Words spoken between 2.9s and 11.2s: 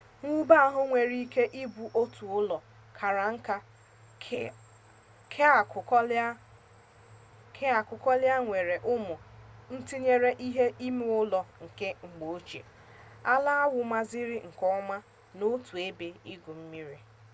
kara nka keakụkọala nwere ụmụ ntinye ihe ime